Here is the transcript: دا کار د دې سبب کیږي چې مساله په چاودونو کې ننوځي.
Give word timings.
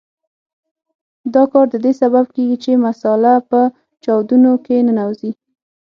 دا 1.33 1.43
کار 1.51 1.65
د 1.73 1.75
دې 1.85 1.91
سبب 2.01 2.25
کیږي 2.35 2.57
چې 2.63 2.81
مساله 2.87 3.33
په 3.49 3.59
چاودونو 4.03 4.51
کې 4.65 4.75
ننوځي. 4.87 5.31